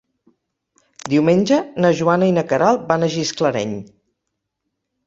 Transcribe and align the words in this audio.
Diumenge 1.15 1.59
na 1.85 1.93
Joana 2.01 2.31
i 2.33 2.35
na 2.41 2.47
Queralt 2.55 2.89
van 2.95 3.07
a 3.07 3.13
Gisclareny. 3.19 3.79